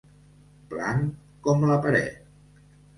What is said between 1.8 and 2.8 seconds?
paret.